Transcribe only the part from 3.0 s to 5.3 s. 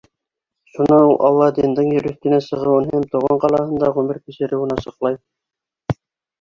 тыуған ҡалаһында ғүмер кисереүен асыҡлай.